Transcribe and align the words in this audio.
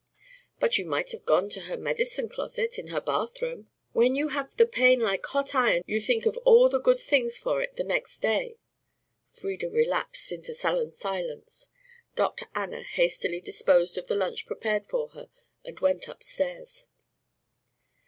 "But 0.59 0.79
you 0.79 0.85
might 0.87 1.11
have 1.11 1.25
gone 1.27 1.47
to 1.49 1.59
her 1.69 1.77
medicine 1.77 2.27
closet 2.27 2.79
in 2.79 2.87
her 2.87 2.99
bathroom." 2.99 3.69
"When 3.93 4.15
you 4.15 4.29
have 4.29 4.57
the 4.57 4.65
pain 4.65 4.99
like 4.99 5.23
hot 5.27 5.53
iron 5.53 5.83
you 5.85 6.01
think 6.01 6.25
of 6.25 6.37
all 6.37 6.69
the 6.69 6.79
good 6.81 6.99
things 6.99 7.37
for 7.37 7.61
it 7.61 7.75
the 7.75 7.83
next 7.83 8.17
day." 8.17 8.57
Frieda 9.29 9.69
relapsed 9.69 10.31
into 10.31 10.55
sullen 10.55 10.91
silence; 10.91 11.69
Dr. 12.15 12.47
Anna 12.55 12.81
hastily 12.81 13.39
disposed 13.39 13.95
of 13.95 14.07
the 14.07 14.15
lunch 14.15 14.47
prepared 14.47 14.87
for 14.87 15.09
her 15.09 15.29
and 15.63 15.79
went 15.81 16.07
upstairs. 16.07 16.87